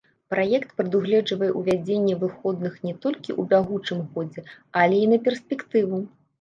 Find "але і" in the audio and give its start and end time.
4.83-5.15